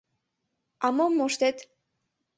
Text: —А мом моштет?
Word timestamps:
—А 0.85 0.87
мом 0.95 1.11
моштет? 1.17 1.57